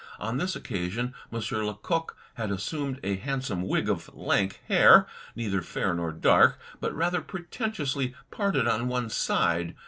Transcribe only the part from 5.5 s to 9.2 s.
fair nor dark, but rather pretentiously parted on one